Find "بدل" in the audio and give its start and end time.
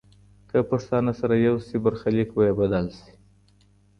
2.59-2.85